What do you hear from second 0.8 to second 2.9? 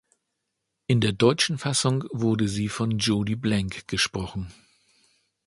In der deutschen Fassung wurde sie